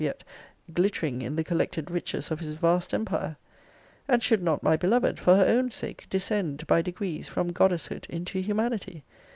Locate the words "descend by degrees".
6.09-7.27